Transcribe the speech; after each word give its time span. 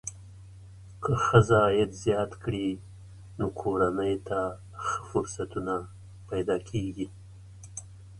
که 1.03 1.11
ښځه 1.25 1.55
عاید 1.65 1.91
زیات 2.03 2.31
کړي، 2.43 2.67
نو 3.37 3.45
کورنۍ 3.59 4.15
ته 4.27 4.39
ښه 4.83 4.99
فرصتونه 5.09 5.75
پیدا 6.29 6.57
کېږي. 6.69 7.07